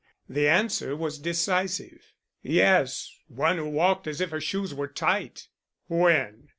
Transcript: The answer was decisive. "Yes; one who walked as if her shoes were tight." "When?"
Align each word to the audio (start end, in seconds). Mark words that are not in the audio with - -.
The 0.27 0.47
answer 0.49 0.95
was 0.95 1.19
decisive. 1.19 2.13
"Yes; 2.41 3.07
one 3.27 3.57
who 3.57 3.69
walked 3.69 4.07
as 4.07 4.19
if 4.19 4.31
her 4.31 4.41
shoes 4.41 4.73
were 4.73 4.87
tight." 4.87 5.47
"When?" 5.85 6.49